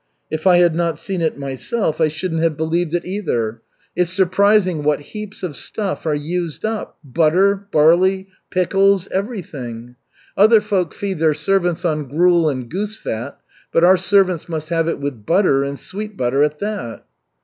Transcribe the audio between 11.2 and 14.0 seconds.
servants on gruel and goose fat, but our